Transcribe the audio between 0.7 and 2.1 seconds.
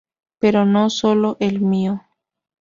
sólo el mío.